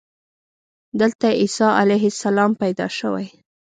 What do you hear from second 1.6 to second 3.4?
علیه السلام پیدا شوی.